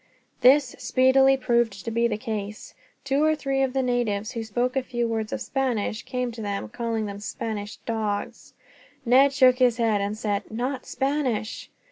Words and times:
This 0.39 0.75
speedily 0.79 1.37
proved 1.37 1.85
to 1.85 1.91
be 1.91 2.07
the 2.07 2.17
case. 2.17 2.73
Two 3.03 3.23
or 3.23 3.35
three 3.35 3.61
of 3.61 3.73
the 3.73 3.83
natives 3.83 4.31
who 4.31 4.43
spoke 4.43 4.75
a 4.75 4.81
few 4.81 5.07
words 5.07 5.31
of 5.31 5.41
Spanish 5.41 6.01
came 6.01 6.31
to 6.31 6.41
them, 6.41 6.69
calling 6.69 7.05
them 7.05 7.19
Spanish 7.19 7.75
dogs. 7.85 8.53
Ned 9.05 9.31
shook 9.31 9.59
his 9.59 9.77
head 9.77 10.01
and 10.01 10.17
said, 10.17 10.49
"Not 10.49 10.87
Spanish." 10.87 11.69